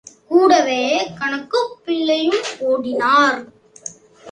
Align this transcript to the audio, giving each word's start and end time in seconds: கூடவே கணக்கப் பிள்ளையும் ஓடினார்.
கூடவே 0.27 1.07
கணக்கப் 1.19 1.75
பிள்ளையும் 1.85 2.43
ஓடினார். 2.59 3.39